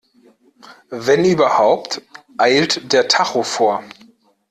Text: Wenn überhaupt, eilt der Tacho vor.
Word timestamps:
Wenn 0.89 1.25
überhaupt, 1.25 2.01
eilt 2.39 2.91
der 2.91 3.07
Tacho 3.07 3.43
vor. 3.43 3.83